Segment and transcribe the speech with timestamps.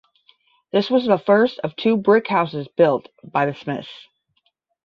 [0.71, 4.07] This was the first of two brick houses built by the Smiths.